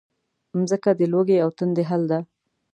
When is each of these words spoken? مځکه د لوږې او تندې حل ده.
مځکه 0.57 0.91
د 0.99 1.01
لوږې 1.11 1.37
او 1.43 1.49
تندې 1.57 1.83
حل 1.89 2.03
ده. 2.11 2.19